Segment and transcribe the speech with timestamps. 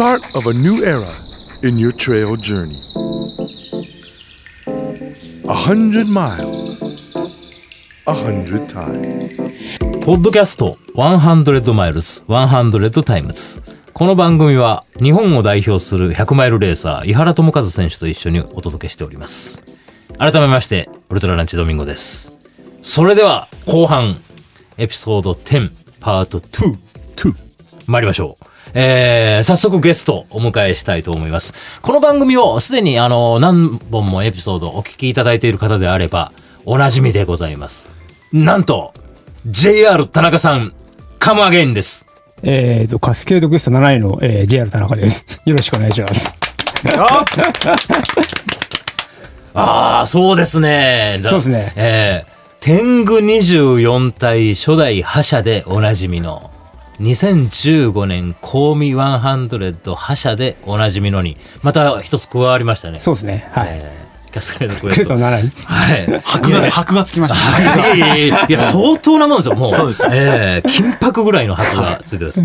[0.00, 1.14] start of a new era
[1.62, 2.80] in your trail journey.
[5.46, 6.80] A hundred miles,
[8.06, 9.36] a hundred times.
[10.02, 13.60] ポッドキャスト100 Miles 100 Times
[13.92, 19.62] この番組は日本を代表する100マイルレーサー井原智和選手と一緒にお届けしております。
[20.16, 22.38] 改めましてウルトラランチドミンゴです。
[22.80, 24.16] それでは後半
[24.78, 25.70] エピソード10
[26.00, 26.78] パート2
[27.16, 27.49] 2
[27.90, 31.54] 参りましょうえー、早速ゲストをお迎えしたいと思います。
[31.82, 36.30] この番組をすでにあの何本もエピソードお聞きいただいている方であれば
[36.64, 37.90] おなじみでございます。
[38.32, 38.94] なんと
[39.46, 40.72] JR 田中さん
[41.18, 42.06] カムアゲインです。
[42.42, 45.40] えーと、カスケードクエスト7位の、えー JR 田中です。
[45.44, 46.34] よろしくお願いします。
[49.52, 51.18] ああ、そうですね。
[51.22, 56.50] だそうですねえー、天狗24体初代覇者でおなじみの、
[57.00, 62.98] 2015年コーミ100覇者でおなじみのに、また一つ加わりましたね。
[62.98, 63.48] そうですね。
[63.52, 63.68] はい。
[63.72, 65.14] えーキャスケードククエストエスト。
[65.16, 65.50] 7位。
[65.66, 66.20] はい。
[66.22, 67.60] 箔が、箔がつきました。
[67.60, 69.70] いやいやいやいや、 相当なもんですよ、もう。
[69.70, 72.42] そうですよええ金箔ぐらいの箔がついてます。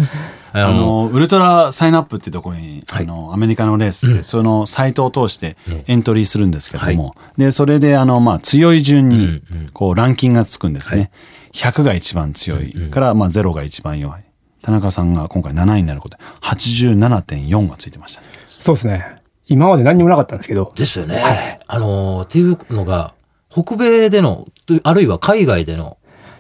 [0.54, 9.42] ああの、ウルトラサインアップっていうところに、はいあの、アメリカのレースって、うんそのサイトを通してえエントリーするんですけども、で、それで、あの、まあ、強い順に
[9.74, 11.12] こう、ランキングがつくんですね。
[11.54, 14.25] 100が一番強いから、まあ、0が一番弱い。
[14.66, 18.28] 田中さんが今回7位になることで、87.4がついてましたね。
[18.48, 19.22] そうですね。
[19.46, 21.60] 今まで何にもなかったんですけど、ですよね。
[21.68, 23.14] あのーっていうのが、
[23.52, 24.48] 北米での、
[24.82, 25.98] あるいは海外での、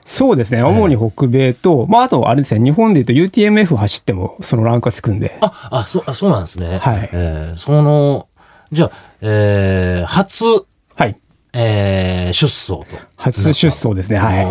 [0.08, 0.64] そうですね。
[0.64, 6.80] 主に北米と、まあ、あと、あれですね、日本で言うと UTMF 走っても、そのランクがつくんで、あ、あ、そう、あそうなんですね。
[6.80, 8.28] はいえーその、
[8.72, 10.46] じゃあ、えー初、
[10.96, 11.16] はい。
[11.54, 12.98] えー出走と。
[13.18, 14.18] 初出走ですね。
[14.18, 14.42] はい。
[14.42, 14.46] い。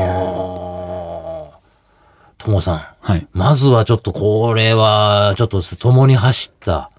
[2.39, 2.94] ともさん。
[3.07, 3.29] はい。
[3.35, 6.91] まずはちょっとこれは、ちょっと共に走った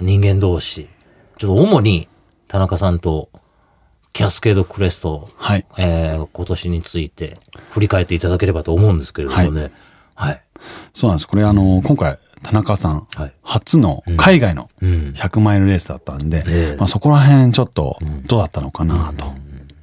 [0.00, 0.88] 人間同士。
[1.36, 2.08] ちょっと主に
[2.46, 3.28] 田中さんと
[4.12, 5.66] キャスケードクレスト、はい。
[5.78, 7.36] えー今年について
[7.72, 9.72] 振り返っていただければと思うんですけれどもね。
[10.14, 10.42] はい。
[10.94, 11.26] そうなんです。
[11.26, 13.32] これ、あの、今回、田中さん、はい。
[13.42, 15.12] 初の海外のうん。
[15.16, 19.32] 100マイルレースだったんで、ええまあ、そこら辺ちょっとどうだったのかなと、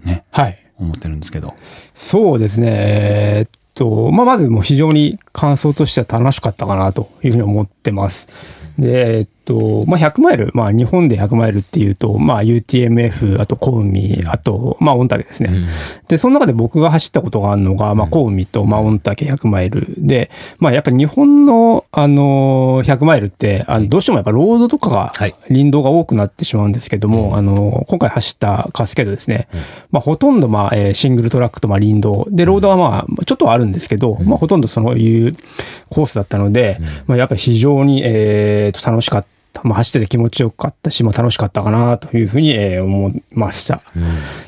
[0.06, 0.58] ね、はい。
[0.78, 1.56] 思ってるんですけど。
[1.94, 2.68] そうですね。
[2.72, 8.28] えーっと、まあ、まずもう非常に感想としては楽しかったかなというふうに思ってます。
[8.78, 15.50] で、えっと、まあ、100マイル、まあ、日本で100マイルっていうと、まあ、UTMF、あと、コウミ、あと、まあ、御嶽ですね。
[15.52, 15.68] うん。
[16.08, 20.30] で、その中で僕が走ったことがあるのが、まあ、コウミと、まあ、御嶽100マイルで、
[20.60, 29.48] まあ、やっぱり日本の、あのー、100マイルって、あのどうしてもやっぱロードとかがはい、林道が多くなってしまうんですけども、あのー、今回走ったカスケードですね、
[29.90, 32.28] まあ、ほとんど、まあ、えーシングルトラックと、まあ、林道。
[32.30, 35.36] で、ロードはまあ、ちょっとはあるんですけど、まあ、ほとんどそういう
[35.90, 36.78] コースだったので、
[37.08, 39.39] まあ、やっぱり非常に、えーと、楽しかった。
[39.64, 43.82] まあ、走ってて気持ちよかったし、まあ、楽しかったかなというふうに、えー思いました。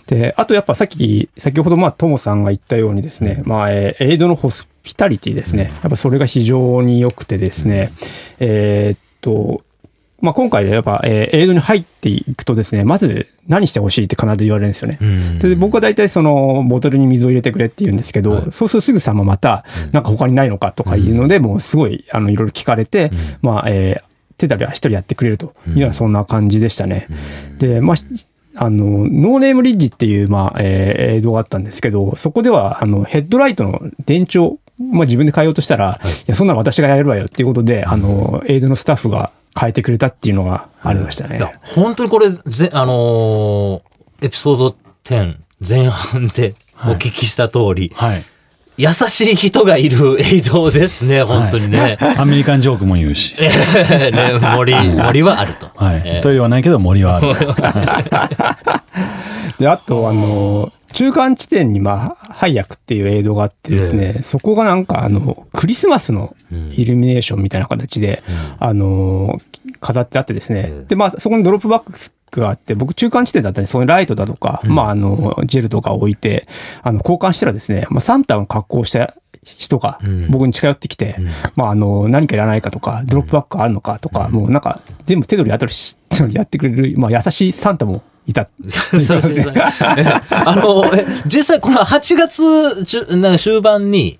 [0.08, 5.72] で、あとやっぱさっき、先ほどまあ、ともさんが言ったようにですね、まあ、えーエイドのホスピタリティですね。
[5.82, 7.92] やっぱそれが非常に良くてですね、
[8.40, 9.64] えーっと、
[10.22, 14.98] まあ、今回でやっぱ、えーエイドに入っていくとですね、まず何してほしいって必ず言われるんですよね。
[15.02, 15.40] うん。
[15.40, 18.44] で僕は大体そのボトルに水を入れてくれって言うんですけど、はい。
[18.52, 24.11] そうするとすぐさままたなんか他にないのかとかいうので、もうすごいあのいろいろ聞かれて、まあ、えー
[24.42, 27.08] 手たりは一人やってくれるというようなそんな感じでしたね。
[27.58, 27.98] で、まあ、
[28.56, 41.38] あの、ノーネームリッジっていう、まあ、えー映像があったんですけど、そこでは、あの、ヘッドライトの電池を、まあ、自分で変えようとしたら、い、や、そんなの私がやるわよっていうことで、あの、エイドのスタッフが変えてくれたっていうのがありましたね。
[41.38, 43.92] いや本当にこれ、ぜあのー
[44.24, 45.36] エピソード10
[45.68, 48.24] 前半でお聞きした通り、はい。
[48.82, 52.00] 優しい人がいる映像ですね、本当にね。
[52.18, 53.36] アメリカンジョークも言うし。
[53.40, 53.52] ね
[54.56, 55.70] 森、森はあると。
[55.76, 56.02] はい。
[56.04, 57.28] えーとは言わないけど森はある。
[59.60, 66.36] で、あと、あの、中間地点に、まあ、ハイヤクっていう映像があってですね、そこがなんか、あの、クリスマスの
[66.72, 68.24] イルミネーションみたいな形で、
[68.60, 69.40] あの、
[69.80, 71.94] 飾ってあってですね、うんで、まあ、そこにドロップバック
[72.40, 76.48] があって、僕、中間地点だったんで、そのライトだとか、まあ、あの、ジェルとか置いて、
[76.84, 80.30] あの、交換したらですね、まあ、サンタの格好した人がうん。
[80.30, 81.16] 僕に近寄ってきて、
[81.56, 85.98] まあ、あの、何かいらないかとか、ドロップバックあるのかとか、もうなんか、全部手取り後取りし
[86.36, 88.48] やってくれる、まあ、優しいサンタもいた。
[90.30, 94.20] あの、え実際この8月中なんか終盤に、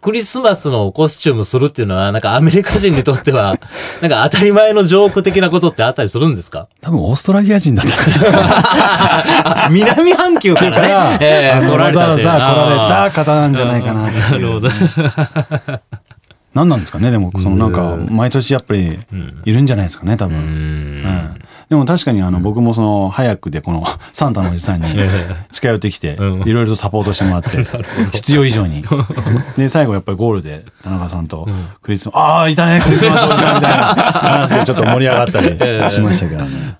[0.00, 3.58] クリスマスのコスチュームするっていうのは、なんかアメリカ人にとっては、
[4.00, 6.68] なんか当たり前のジョーク的なことってあったりするんですか？
[6.80, 9.64] 多分オーストラリア人だったんじゃないですか。
[9.66, 14.68] あ 南半球かかららね、えあの来られたっていうわざわざ来られた方なんじゃないかななるほど。
[16.54, 17.10] 何なんですかね？
[17.10, 18.98] でもそのなんか毎年やっぱり
[19.44, 20.16] いるんじゃないですかね？
[20.16, 20.46] 多分、ううん。
[21.02, 24.88] んでも確かにあの僕もその早くでこの サンタのおじさんに
[25.52, 26.48] 近寄ってきてうん。
[26.48, 27.64] いろいろとサポートしてもらって
[28.12, 28.84] 必要以上に。
[29.56, 31.48] で最後やっぱりゴールで田中さんと
[31.82, 36.78] クリスマスああいたねクリスマスおじさんみたいな話でちょっと盛り上がったりしましたけどね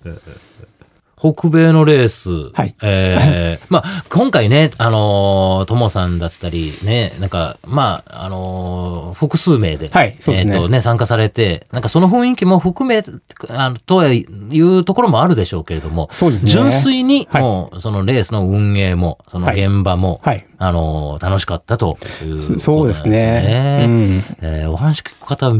[1.20, 2.74] 北米のレース、はい。
[2.82, 10.54] えー まあ、今回ね、あのー、ともさんだったり、ね、なんか、まあ、あのー複数名で、はいそうですね。
[10.54, 13.04] えっ、とね、参加されて、なんかその雰囲気も含め、
[13.48, 14.24] あの、とい
[14.60, 16.50] うところもあるでしょうけれども、そうですね。
[16.50, 17.42] 純粋に、はい。
[17.42, 20.46] もう、そのレースの運営も、その現場も、はい。
[20.58, 22.58] あのー楽しかったというね。
[22.58, 23.84] そうですね。
[23.86, 24.24] うん。
[24.40, 25.52] えーお話聞く方、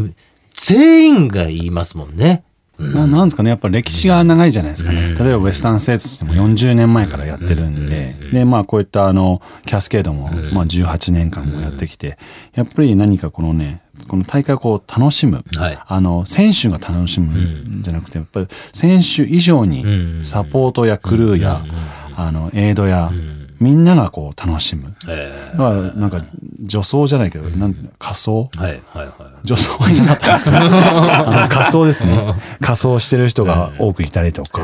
[0.55, 2.45] 全員が言いますもんね。
[2.81, 5.15] ななんですかねやっぱ歴史が長いじゃないですかね、うん。
[5.15, 12.19] 例えばウエスタンステーツでも40年前からやってるんで、でまあこういったあのキャスケードも、まあ、18年間もやってきて、
[12.55, 15.79] やっぱり何かこのねこの大会をこう楽しむ、はい。
[15.87, 19.71] あの選手が楽しむんじゃなくてやっぱり選手以上うん。
[19.71, 21.65] にサポートやクルーや、
[22.17, 24.95] あのエイドや、んみんながこう楽しむ。
[25.07, 26.25] えだからなんか
[26.61, 28.49] 女装じゃないけど、なん仮装。
[28.55, 29.13] ーはい、はい、はい。
[29.45, 30.59] 女装はいなかったんですかね。
[30.67, 32.35] あの仮装ですね。
[32.61, 34.63] 仮装してる人が多くいたりとか、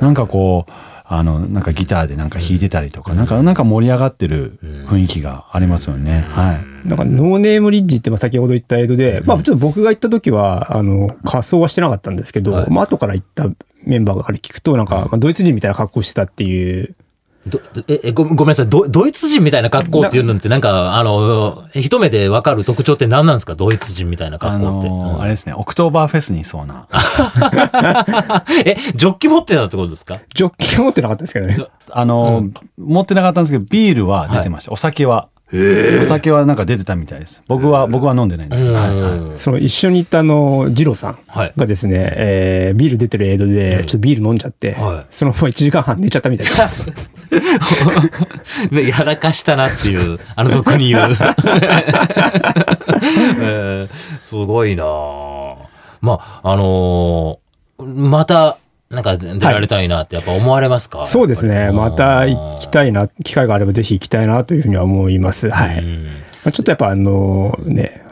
[0.00, 0.72] なんかこう
[1.04, 4.58] あのなんかギターでなんか弾いてたりとか、なんかなんか盛り上がってる
[4.88, 6.88] 雰囲気がありますよね、はい。
[6.88, 12.70] なんかノーネームリッジってまあ先ほど言ったエイドで、まあちょっと僕が行った時は、あの、仮装はしてなかったんですけど、はい。
[12.70, 13.48] まあ後から行った
[13.84, 16.94] メンバーがあれ聞くと、なんか、まあドイツ人みたいな格好してたっていう、ど
[17.88, 18.68] ええごごめんなさい。
[18.68, 23.56] ド、ドイツ人みたいな格好っていうのって、なんか、あの、一目でわかる特徴って何なんですか？
[23.56, 24.88] ドイツ人みたいなあ格好って。
[24.88, 25.20] のうん。
[25.20, 25.54] あれですね。
[25.54, 26.86] オクトーバーフェスにいそうな。
[28.64, 30.18] え、ジョッキ持ってたってことですか？
[30.34, 31.58] ジョッキ持ってなかったですけどね。
[31.90, 32.44] あの、
[32.78, 37.42] 持ってなかったんですけどビールは出てました、お酒はお酒はなんか出てたみたいです。
[37.46, 39.12] 僕は僕は飲んでないんですけど、はいはい。
[39.12, 41.52] うんその一緒に行ったあの、ジローさんはい。
[41.56, 45.06] がですね、えービール出てるエイドで、ちょっとビール飲んじゃって、はい。
[45.10, 46.92] そのまま1時間半寝ちゃったみたいです。
[48.72, 51.16] ね、やらかしたなっていう、あの俗に言う。
[53.40, 55.56] えーすごいなあ
[56.00, 58.58] まあ、あのーまた、
[58.92, 61.72] なんか出られたいなってやっぱ思われますか、そうですね。
[61.72, 65.50] また行きたいな、機会があればぜひ行きたいなというふうには思います。
[65.50, 65.78] はい。
[65.78, 66.10] うんま
[66.48, 68.02] あ、ちょっとやっぱあのね、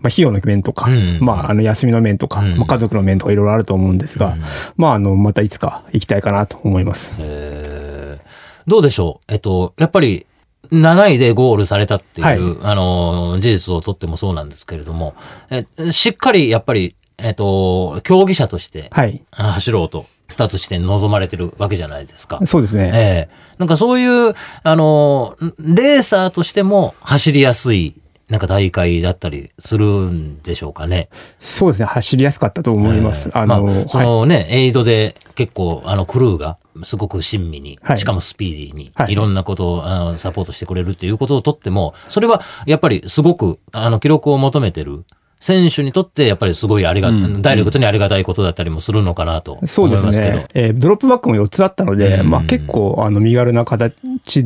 [0.00, 1.18] まあ、費用の面とか、うん。
[1.20, 2.58] まあ、あの休みの面とか、うん。
[2.58, 4.36] まあ、家族の面とかいろいろあると思うんですが、
[4.76, 7.14] まあ、あの、またいつか行きたいかなと思います。
[7.20, 8.70] えー。
[8.70, 9.32] どうでしょう？
[9.32, 10.26] えっと、やっぱり、
[10.72, 12.38] 7位でゴールされたっていう、はい。
[12.62, 15.14] あの、事実をとってもそうなんですけれども、
[15.50, 18.90] えしっかりやっぱり、えっと、競技者として
[19.30, 22.40] 走ろうと、スタート地点に臨まれてるわけじゃないですか。
[22.46, 22.90] そうですね。
[22.94, 27.94] ええなんかそういう、あの、レーサーとしても走りやすい、
[28.28, 31.08] なんか大会だったりするんでしょうかね。
[31.38, 31.86] そうですね。
[31.86, 33.30] 走りやすかったと思います。
[33.34, 34.06] あの、まあ、そはい。
[34.06, 45.04] のね、エイドで結構、あの、クルーがすごく親身に、はいしかもスピーディーに、はいいろんなことをあのサポートしてくれるっていうことをとっても、それはやっぱりすごく、あの、記録を求めてる
[45.44, 49.88] 選手にとって、やっぱりすごいありが、うんダイレクトにありがたいことだったりもするのかなと思いますけど。
[50.00, 50.46] そうですね。
[50.54, 53.94] えードロップバックも4つあったので、うんまあ結構、あの、身軽な形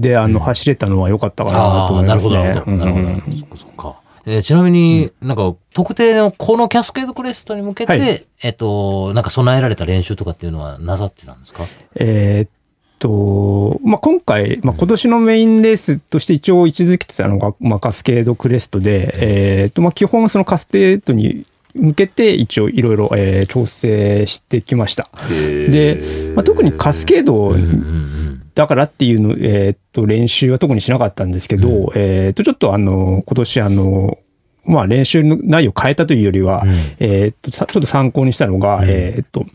[0.00, 2.60] で、あの、走れたのは良かったかなと思いますなるほど、なねる。
[2.60, 2.76] ほど。
[2.76, 3.04] なるほど。
[3.06, 4.00] うんそっかそっか。
[4.26, 11.62] えーちなみになんか、特定のこのキャスケードクレストに向けて、はいえっと、なんか備えられた練習とかっていうのはなさってたんですか？
[11.94, 12.50] えーっ
[12.98, 25.08] と、まあ、今回、まあ、今年のメインレースとして一応位置づけてたのが、まあ、カスケードクレストで、えーっと、まあ、基本そのカスケードに向けて一応いろいろえー調整してきました。
[25.28, 26.00] で、
[26.34, 28.42] まあ、特にカスケードうんうんうん。
[28.54, 34.18] だからっていうの、えーっと、練習は特にしなかったんですけど、えーっと、ちょっとあの、今年あの、
[34.64, 36.70] まあ練習の内容を変えたというよりは、うん。
[36.98, 39.46] えーっと、さちょっと参考にしたのが、えーっと、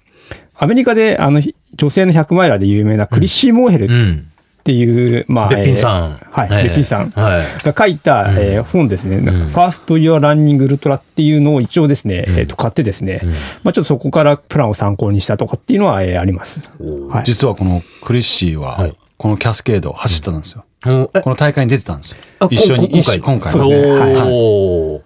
[0.64, 1.42] アメリカであの
[1.76, 4.28] 女性の100マイラーで有名なクリッシー・モーヘルうん。
[4.62, 6.20] っていう、まあ、べっぴんさん。
[6.22, 6.64] えーはい、ええ。
[6.70, 7.64] べっぴんさんはい。
[7.66, 13.20] が書いた、えー本ですね、ファースト・ユア・ランニング・ウルトラっていうのを一応ですね、えーっと買ってですね、
[13.64, 16.62] まあちょっとそこからプランを参考にしたとかっていうのは、えーあります。
[17.10, 17.26] はい。
[17.26, 18.96] 実はこのクリッシーははい。
[19.18, 20.90] このキャスケード走ったんですよ、こ
[21.30, 22.18] の大会に出てたんですよ。
[22.40, 23.20] あ一緒にこ今回。
[23.20, 23.92] 今回ですね。
[23.92, 24.14] はい。
[24.14, 24.22] はい。
[24.32, 25.02] おー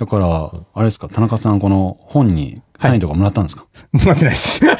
[0.00, 4.60] だからあれですか田中さんこの本にサインとかもらったんですか、待ってないです。
[4.64, 4.74] そこ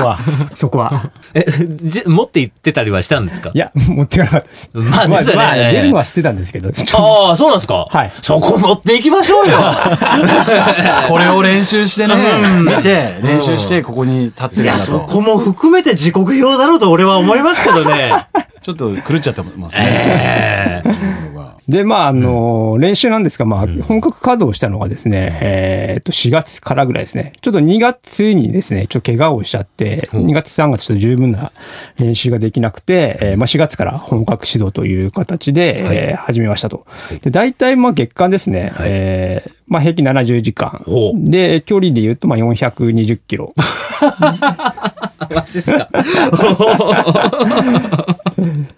[0.00, 0.18] は。
[0.54, 1.12] そこは。
[1.34, 3.52] え、じ持って行ってたりはしたんですか？
[3.54, 4.70] いや、持ってかなかったです。
[4.74, 5.36] まあですよね。
[5.36, 7.86] まあ、出るのは知ってたんですけど、ああ、そうなんですか？
[7.88, 8.12] はい。
[8.22, 9.56] そこ持っていきましょうよ。
[11.06, 12.16] これを練習してね。
[12.64, 14.92] 見て練習してここに立っていや、るんだと。
[14.92, 18.12] そこも含めて時刻表だろうと俺は思いますけどね。
[18.60, 20.88] ちょっと狂っちゃってますね、ええ。
[20.88, 21.11] 僕は
[21.68, 27.34] で、まあ、あの、練習なんですが、まあ、本格稼働したのがですね、えっと、4月からぐらいですね。
[27.40, 31.52] ちょっと2月にですね、ちょっと怪我をしちゃって、2月3月ちょっと十分な
[31.98, 35.96] 練習ができなくて、えーまあ、4月から本格指導という形で、はい。
[35.96, 36.86] えー始めましたと。
[37.22, 38.88] で、大体、まあ、月間ですね、はい。
[38.90, 40.84] えーまあ、平均70時間。
[41.14, 43.54] で、距離で言うと、まあ、420キロ。
[45.34, 45.88] マジっすか。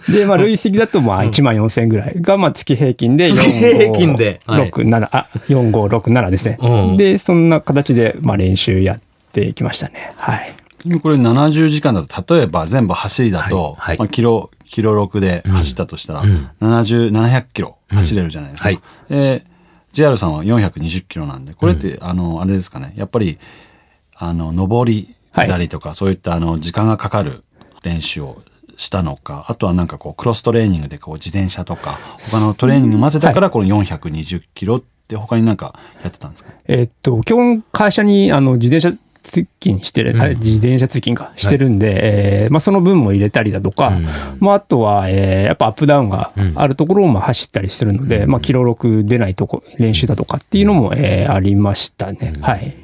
[0.09, 4.41] で、まあ、累積だと、まあ、1万4000ぐらいが、まあ、月平均で、月平均で。
[4.47, 4.71] はい。
[4.71, 6.59] 6、7、あ、4、5、6、7ですね。
[6.61, 6.97] うん。
[6.97, 9.01] で、そんな形で、まあ、練習やっ
[9.33, 10.13] ていきましたね。
[10.17, 10.55] はい。
[10.85, 13.75] 今これ70時間だと例えば全部走りだと、はい。
[13.79, 13.99] はい。
[13.99, 16.51] まあ、キロキロ6で走ったとしたら、うん。
[16.61, 18.75] 70 700キロ走れるじゃないですか、うん。
[18.75, 18.83] はい。
[19.11, 19.54] えー
[19.95, 22.93] JR さんは420キロなんでこれって、あのあれですかね。
[22.97, 23.39] やっぱり
[24.15, 27.45] あの上りはい下りとか、そういったあの時間がかかる
[27.83, 28.43] 練習を
[28.77, 44.07] したのかあとはなんかこうクロストレーニングでこう自転車とか他のトレーニング混ぜたからこの420キロって他になんかやってたんですか、えっと、基本会社に、あの、自転車通勤してる、あれ自転車通勤か、してるんで、えーまあ、その分も入れたりだとか、うん。
[44.39, 52.35] まあ、あとは、えーやっぱアップダウンがあるところをまあ走ったりするので、まあ、キロ6出ないとこ、練習だとかっていうのも、えーありましたね。
[52.41, 52.77] はい。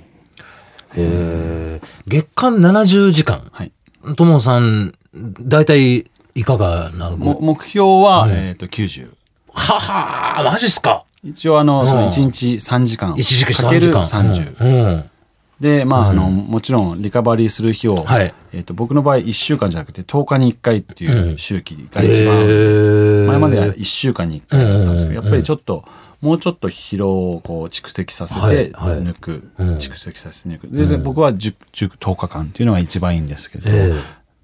[0.97, 1.87] えー。
[2.07, 3.49] 月間70時間。
[3.53, 3.73] はい。
[4.17, 9.11] ともさん、大体いかがなも目標は、えー、と90
[9.53, 11.05] ははマジっすか。
[11.23, 11.87] 一応あの、うん。
[11.87, 14.53] その1日3時間 ?1 時間かける3時間。
[14.55, 14.75] 30、うん。
[14.75, 15.11] うん
[15.61, 18.35] でまああのもちろんリカバリーする日を、はい。
[18.52, 21.38] えー、と僕の場合1週間じゃなくて10日に1回っていううん。
[21.38, 23.26] 周期がへ一番、ー。
[23.26, 25.85] 前までは1週間に1回だったんですけど、うんやっぱりちょっと
[26.23, 29.02] もうちょっと疲労をこう蓄積させてはいはい。
[29.02, 29.76] 抜く、うん。
[29.76, 30.69] 蓄積させて抜く。
[30.69, 33.93] でで僕は 10, 10, 10日間っていうのが一番いいんですけど、え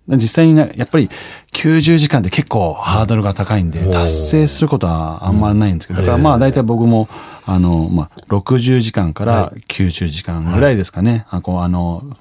[0.09, 1.11] 実際にねやっぱり
[1.53, 7.09] 90時間って結構ハードルが高いんで達成することはあんまりないんですけどだからまあ大体僕も
[7.45, 12.17] あの、まあ、60時間から90時間ぐらいですかね、あこうあの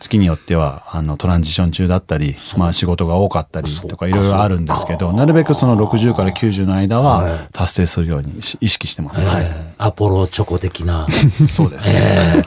[0.00, 4.06] 月によってはあのトランジション中だったり、まあ、仕事が多かったりとか。
[4.06, 9.26] いろいろあるんですけどなるべくその60から90の間はは達成するようにし意識してます。
[9.26, 11.06] はい、えーアポロチョコ的な。
[11.46, 12.44] そうです、えー。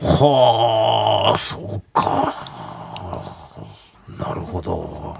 [0.00, 2.53] はあ、そうか。
[4.54, 5.16] ほど。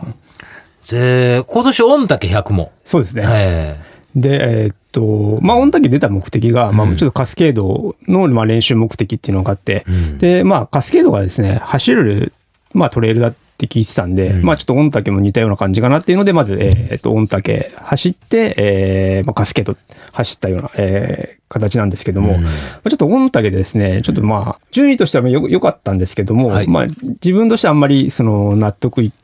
[0.88, 2.72] で、今年御嶽100も。
[2.84, 3.24] そうですね。
[3.26, 3.80] え
[4.14, 12.32] で、えーっと、まあ、御嶽出た目的が、まあ、うんちょっとカスケードの、まあ、練習目的っていうのがあって、うんで、まあ、カスケードがですね、走れる、
[12.72, 19.76] まあ、トレイルだって聞いてたんで、うんまあ、ちょっと御嶽も似たような感じかなっていうので、まず、えーっと、御嶽走って、えーまあ、カスケード
[20.12, 22.48] 走ったような、えー形なんですけども、うんま
[22.84, 26.86] あちょっと御嶽でですね、ちょっとまあ、順位としてはよ良かったんですけども、はいまあ、
[27.22, 29.23] 自分としてはあんまり、その、納得いって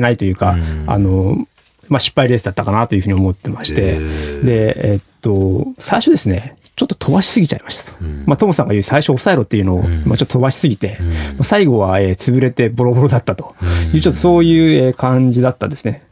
[0.00, 0.84] ないというか、うん。
[0.86, 1.46] あの、
[1.88, 3.98] まあ、失敗レースだったかなというふうに思ってまして、
[4.42, 7.98] で、えっと、最初ですね、ちょっと飛ばしすぎちゃいましたと。
[8.00, 8.24] うん。
[8.26, 10.04] まあ、トムさんが言う最初抑えろっていうのを、ん。
[10.04, 11.08] まあ、ちょっと飛ばしすぎて、うん。
[11.10, 13.54] まあ最後は、えー潰れてボロボロだったと。
[13.92, 16.02] いう、ちょっとそういうえー感じだったですね。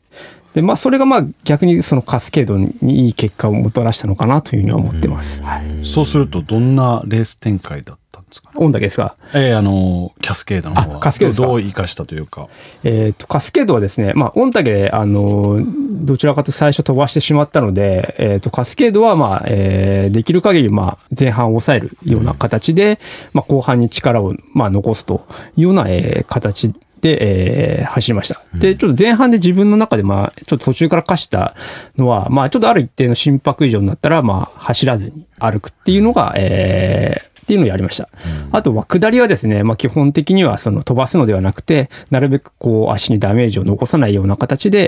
[0.54, 5.42] で、まあ、それがまあ逆にそのカスケードにいい結果をもたらしたのかなというふうには思ってます。
[5.42, 5.87] はい。
[5.87, 7.99] そうするとどんなレース展開だっ
[8.30, 10.96] ですか、御嶽ですが、えーあのキャスケードの方は。
[10.96, 12.49] あカスケードどう生かしたというか。
[12.84, 15.60] えっ、と、カスケードはですね、まあ、御嶽で、あの、
[15.92, 22.99] どちらかと最初飛ばしてしまったので、えっ、と、カスケードは、まあ、えーできる限り、まあ、前半を抑えるような形で、
[23.32, 28.42] まあ、後半に力を、まあ、残すというような、えー形で、えー走りました。
[28.54, 31.54] で、ちょっと前半で自分の中で、まあ、ちょっと途中から課した
[31.96, 38.09] のは、まあ、ちょっとある一定の心拍以上になったら、まあ、走らずに歩くっていうのが、えーっていうのをやりました。
[38.52, 44.87] あとは下りはですね、まあ、基本的にはその飛ばすのではなくて、なるべくこう足にダメージを残さないような形で、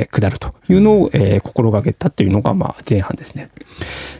[0.00, 3.50] えー下るというのを、えー心がけたというのがまあ前半ですね。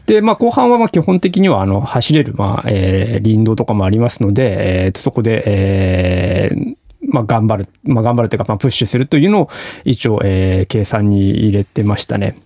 [0.06, 6.76] で、まあ後半はまあ基本的にはあの走れるまあ、えー林道とかもありますので、えーとそこで、えー
[7.16, 9.50] まあ頑張る、まあ頑張るというか、まあプッシュするというのを
[9.84, 12.36] 一応、えー計算に入れてましたね。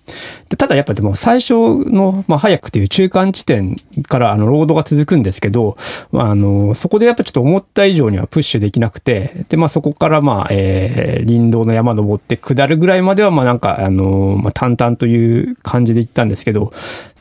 [0.49, 5.77] でただやっぱでも最初の、まあ早くという中間地点からあのロードが続くんですけど、
[6.13, 16.73] まああの、そこでやっぱちょっと思った以上にはプッシュできなくて、で、まあそこからまあ、えー林道の山登って下るぐらいまではまあなんか、あの、まあ淡々という感じで行ったんですけど、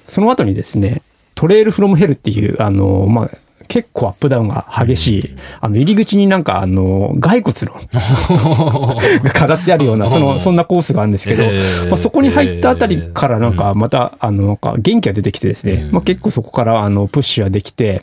[0.03, 1.01] その後にですね、
[1.35, 3.29] トレイルフロムヘルっていう、あの、まあ、
[3.69, 7.79] 結構アップダウンが激しい、あの、入り口になんか、あの、骸骨の
[9.23, 11.43] が飾ってあるような、その、そんなコースがあるんですけど、
[11.87, 18.01] まあ、そこに入ったあたりからなんか、また、あの、なんか元気が出てきてですね、まあ、結構そこから、あの、プッシュができて、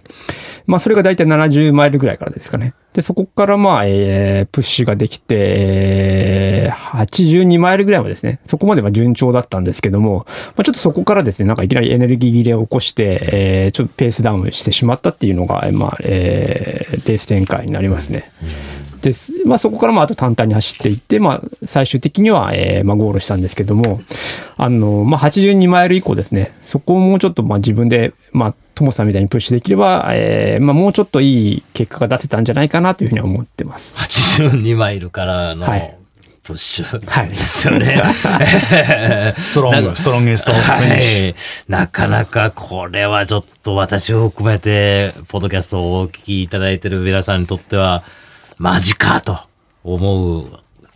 [0.66, 2.72] まあ、それが大体70マイルぐらいからですかね。
[2.96, 10.24] で、そこからまあ、えープッシュができて、えー82マイルぐらいはでですね、そこまでは順調だったんですけども、
[10.56, 18.30] まあ、ちょっとそこからですね、なんかいきなりエネルギー切れを起こして、えーちょっとペースダウンしてしまったっていうのが、まあ、えーレース展開になりますね。
[19.06, 19.32] です。
[19.46, 24.00] まあ、そこからまあ、あと淡々に走っていって、まあ、最終的には、えーまあ、ゴールしたんですけども、
[24.56, 33.96] あの、まあ、82マイル以降ですね、そこをもうちょっと、まあ、自分で、まあ、トモさんみたいにプッシュできれば、えーまあ、もうちょっといい結果が出せたんじゃないかなというふうには思ってます。
[33.96, 35.96] 82マイルからのはい
[36.46, 38.00] プッシュはいですよね。
[39.36, 40.52] ストロング、ストロンゲスト。
[40.52, 41.34] はい。
[41.68, 48.04] なかなかこれはちょっと私を含めて、ポッドキャストをお聞きいただいている皆さんにとっては、
[48.58, 49.38] マジかと
[49.84, 50.46] 思う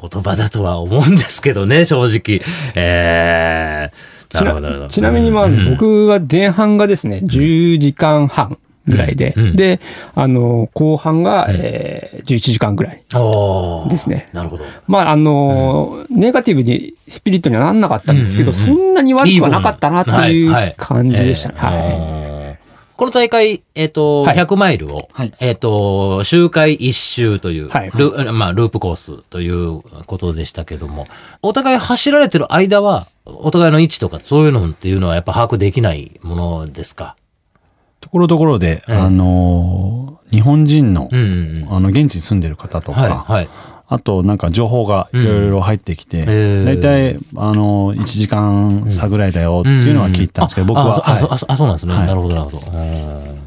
[0.01, 2.41] 言葉だとは思うんですけどね、正直。
[2.75, 4.87] えー、なちるほどなるほど。
[4.87, 9.81] なちなみに、まあ、うん僕は前半がですね、10時間半ぐらいで、うんうんで、
[10.15, 13.03] あの、後半が、えー11時間ぐらい。
[13.89, 14.65] ですねなるほど。
[14.87, 21.57] まあ、あの、ネガティブにスピリットにはなんなかったんですけど、うんうんうんそんなに悪くはなかったなっていう感じでしたね。
[21.61, 22.40] えーはい。
[23.01, 24.37] この大会、えっ、と、はい。
[24.37, 25.33] 100マイルを、はい。
[25.41, 27.91] えっ、と、周回1周という、はい。
[27.93, 31.07] ルまあ、ループコースということでしたけども、
[31.41, 37.17] お互い走られてる間は、お互いの位置とか、そういうのっていうのはやっぱ把握できないものですか？
[38.03, 38.99] ところどころで、うん。
[38.99, 41.75] あのー、日本人の、うんうんうん。
[41.75, 43.49] あの、現地に住んでる方とか、はい、はい。
[43.93, 51.95] あと、なんか情報がいろいろ入ってきて、うんへーだいたい、あの、1時間差ぐらいだよっていうのは聞いたんですけど、僕は、ああはいああそうなんですね。
[51.95, 52.79] はいなるほど、なるほど。
[52.79, 53.41] うん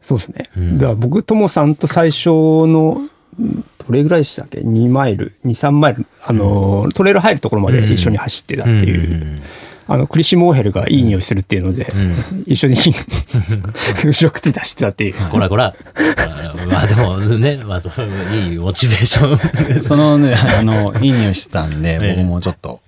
[0.00, 0.48] そうですね。
[0.56, 3.02] うんだから僕、ともさんと最初の、
[3.38, 9.42] んどれぐらいでしたっけ ?2 マイル、2、3マイル、あの、トレイル入るところまで一緒に走ってたっていう。
[9.88, 15.14] んあの、クリシモーヘルがいい匂いするっていうので、ん一緒に後ろくって走ってたっていう。
[15.30, 15.74] こらこら。
[16.18, 17.92] あまあでもね、まあそう
[18.34, 19.82] いいモチベーション。
[19.82, 22.80] そのね、あの、いい匂いしてたんで、ええ僕もちょっと、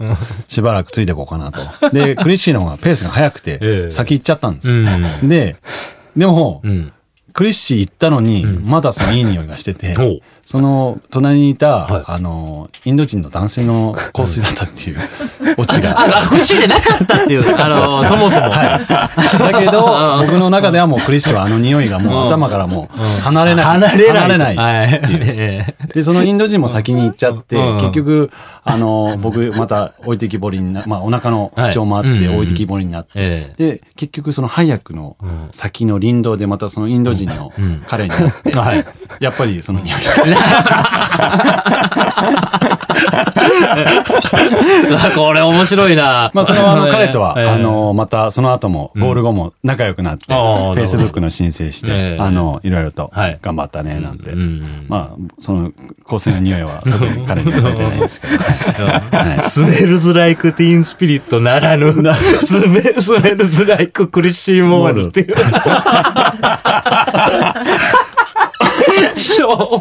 [0.49, 1.91] しばらくついていこうかなと。
[1.91, 4.91] で、クリッシーの方がペースが速くてええ、先行っちゃったんですうよ。
[5.23, 5.29] ん。
[5.29, 5.57] で、
[6.17, 6.93] でもう、ん。
[7.33, 9.93] クリッシー行ったのに、うんまだそのいい匂いがしてて、
[10.45, 12.05] その隣にいた、はい。
[12.07, 14.99] あの、インド人の男性の香水だったっていう
[15.57, 15.99] オチが。
[15.99, 18.51] あ、苦しいでなかったっていう、 あの、そもそも。
[18.51, 19.11] だ
[19.59, 23.65] けど、 僕の中ではもうクリッシーはあの匂いがもう頭からもう離れない。
[23.65, 24.09] 離れない。
[24.09, 24.57] 離れない。
[24.57, 25.01] はい。
[25.11, 27.79] えで、そのインド人も先に行っちゃって、うん。
[27.79, 28.31] 結局、
[28.65, 32.29] あの、僕また置いてきぼりにな、まあお腹の不調もあってはい。
[32.29, 35.49] 置いてきぼりになって、えで、結局その早くのうん。
[35.53, 37.83] 先の林道でまたそのインド人のうん。
[37.87, 38.85] 彼になって、はい。
[39.21, 40.34] やっぱりその匂いして、
[45.15, 46.31] これ面白いな。
[46.35, 47.49] まあそのあの彼とは、 ええ。
[47.49, 50.83] あ、の、またその後も、ゴール後も仲良くなって、ああなるほど。
[50.83, 52.21] Facebook の申請して、ええ。
[52.21, 53.39] あの、いろいろとはい。
[53.43, 54.31] 頑張ったね、なんて。
[54.31, 55.71] うんまあ、その
[56.09, 56.83] 香水の匂いは
[57.27, 58.27] 彼には出てないですけ
[58.83, 59.01] ど、は
[59.39, 59.43] い。
[59.43, 61.93] スメルズライクティーンスピリットならぬ、
[62.43, 65.35] スメルズライククリシーモールっていう。
[69.17, 69.81] しょ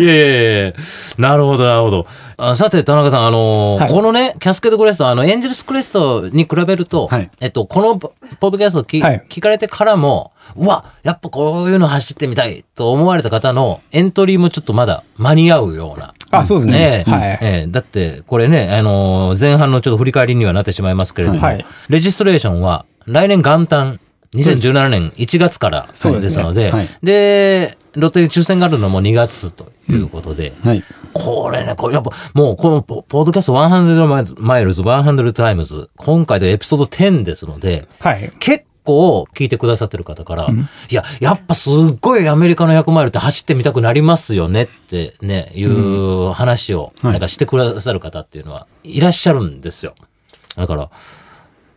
[0.00, 0.02] い。
[0.02, 0.72] いやいやいや
[1.16, 2.06] なるほど、なるほど。
[2.36, 16.14] あさて、田中さん、あのーはいこのね、キャスケードクレスト、あの、エンジェルスクレストに比べると、はいえっと、このポポッドキャストをき、はい聞かれてからも、うわ、やっぱこういうの走ってみたいと思われた方のエントリーもちょっとまだ間に合うような。
[16.30, 17.04] あ、そうですね。
[17.06, 17.38] ええはい。
[17.40, 24.00] ええだって、これね、あのー前半のちょっと振り返りにはなってしまいますけれども、はいレジストレーションは来年元旦、
[24.34, 30.84] 2017年1月からそうですので、はいで、 lottery 抽選があるのも2月ということで、はい。
[31.14, 38.30] これね、これやっぱもうこのポポッドキャスト100 Miles、100 Times、今回でエピソード10ですので、はい。
[38.38, 40.48] 結構聞いてくださってる方から、
[40.90, 49.94] いや、やっぱすっごいアメリカの100マイルって走ってみたくなりますよねってね、いう話をはいなんかしてくださる方っていうのはいらっしゃるんですよ。
[50.56, 50.90] だから、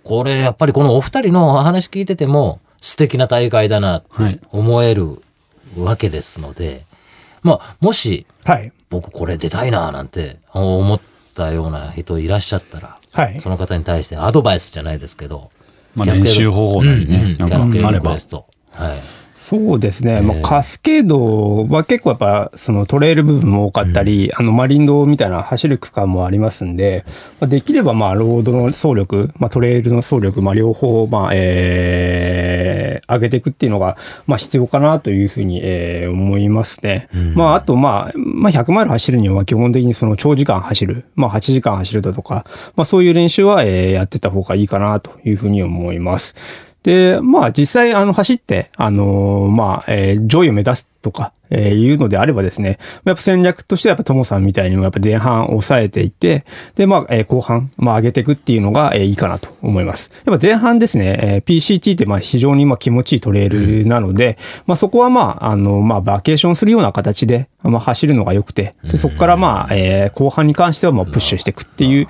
[0.03, 5.21] これやっぱりこのお二人の話聞いてても素敵な大会だなって思える
[5.77, 6.81] わけですので、
[7.43, 8.71] まあ、もしはい。
[8.89, 10.99] 僕これ出たいななんて思っ
[11.33, 13.49] たような人いらっしゃったら、はいそ。
[13.49, 15.49] の方に対してアドバイスじゃないですけど、
[15.95, 18.99] まあ練習方法なりねうんうんなんかキャスケードあればはい。
[19.41, 27.06] そうですね、まあええカスケードは結構やっぱそのトレイル部分も多かったり、あのマリンドみたいな走る区間もありますんで、
[27.39, 37.10] まあ、できればまあロードの走力、まあ、トレイルの走力、まあ、両方まあ、えー上げていくっていうのがまあ必要かなというふうに、えー思いますね。
[37.13, 46.36] うんまああとまあ、まあ、100マイル走るには基本的にその長時間走る、まあ、8時間走るだとか、まあ、そういう練習は、えーやってた方がいいかなというふうに思います。
[46.83, 60.11] で、まあ実際あの走って、あのーまあ、えー上位を目指すとか、えーいうのであればですね、やっぱ戦略としてはやっぱトモさんみたいにもやっぱ前半抑えていて、で、まあ、えー後半、まあ上げていくっていうのが、えーいいかなと思います。
[60.25, 72.07] やっぱ前半ですね、えー PCT ってまあ非常にまあ気持ちいいトレイルなので、まあそこはまあ、あの、まあバケーションするような形で、まあ走るのが良くて、でそこからまあ、えー後半に関してはまあプッシュしていくっていう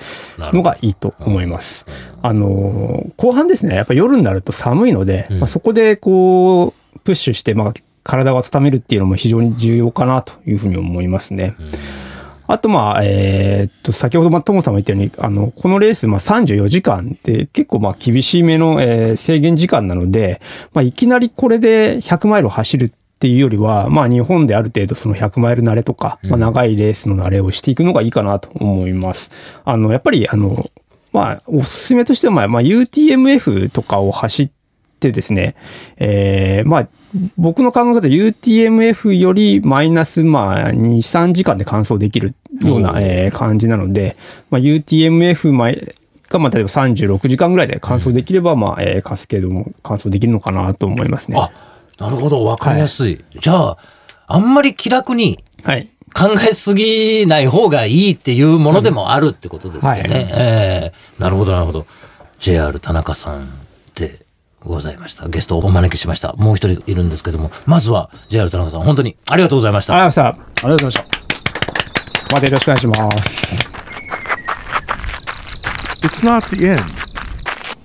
[0.54, 1.86] のがいいと思います。
[2.22, 7.74] あのー後半ですね、やっぱ夜になると寒いので、まあ、そこでこう、プッシュして、まあ、
[8.04, 11.56] 体を温めるっていうのも非常に重要かなというふうに思いますね。
[12.48, 20.42] あと、まあ、えーっと、先ほど、まあ、トモさんも言ったように、あの、このレース、まあ、34時間って結構、まあ、厳しめの、えー制限時間なので、
[20.74, 29.32] まあ、いきなりこれで100マイルを走るっていうよりは、まあ、日本である程度その100マイル慣れとか、まあ、長いレースの慣れをしていくのがいいかなと思います。
[29.64, 30.72] あの、やっぱり、あの、
[31.14, 34.50] まあ、おすすめとしては、まあ、まあ、UTMF とかを走っ
[35.00, 35.56] てですね、
[35.98, 36.88] えーまあ、
[37.38, 44.16] 僕の考え方 UTMF よりマイナス、まあ、2、3時間で完走できるような、えー感じなので、
[44.50, 45.52] まあ、UTMF
[46.30, 51.38] が、まあ、例えば36時間ぐらいで完走できれば、まあ、えーカスケードも完走できるのかなと思いますね。
[51.40, 51.52] あ、
[51.98, 53.24] なるほど、わかりやすい。
[53.40, 53.78] じゃあ、
[54.28, 55.90] あんまり気楽にはい。
[56.14, 60.02] 考えすぎない方がいいっていうものでもあるってことですよね。
[60.06, 61.86] うんはいええなるほど、なるほど。
[62.40, 63.48] JR 田中さん
[63.96, 64.26] で
[64.64, 65.28] ございました。
[65.28, 66.34] ゲストをお招きしました。
[66.34, 69.94] もう一人いるんですけども、まずは JR 田中さん、本当にありがとうございました。
[69.94, 71.22] ありがとうございましありがとうございました。
[72.30, 72.36] た。
[72.36, 73.72] またよろしくお願いします。
[76.04, 76.84] It's not the end.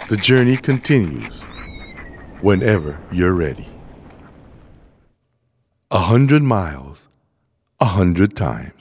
[0.09, 1.43] The journey continues
[2.41, 3.69] whenever you're ready.
[5.91, 7.09] A hundred miles,
[7.81, 8.76] a hundred times.